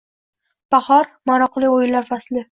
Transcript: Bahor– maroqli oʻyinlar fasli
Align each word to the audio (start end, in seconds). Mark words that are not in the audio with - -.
Bahor– 0.75 1.09
maroqli 1.31 1.69
oʻyinlar 1.73 2.09
fasli 2.09 2.39